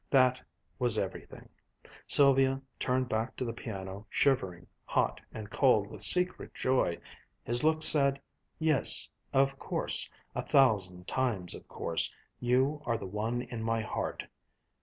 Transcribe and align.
That 0.09 0.41
was 0.79 0.97
everything. 0.97 1.47
Sylvia 2.07 2.59
turned 2.79 3.07
back 3.07 3.35
to 3.35 3.45
the 3.45 3.53
piano 3.53 4.07
shivering, 4.09 4.65
hot 4.83 5.21
and 5.31 5.51
cold 5.51 5.85
with 5.91 6.01
secret 6.01 6.55
joy. 6.55 6.97
His 7.43 7.63
look 7.63 7.83
said, 7.83 8.19
"Yes, 8.57 9.07
of 9.31 9.59
course, 9.59 10.09
a 10.33 10.41
thousand 10.41 11.07
times 11.07 11.53
of 11.53 11.67
course, 11.67 12.11
you 12.39 12.81
are 12.83 12.97
the 12.97 13.05
one 13.05 13.43
in 13.43 13.61
my 13.61 13.83
heart." 13.83 14.25